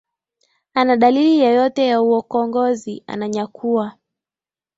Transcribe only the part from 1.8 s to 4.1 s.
ya uokongozi ananyakua